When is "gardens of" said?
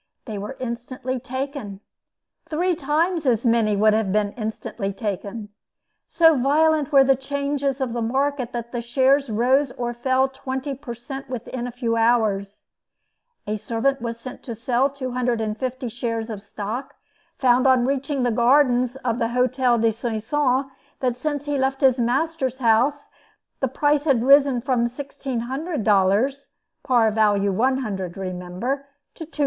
18.31-19.19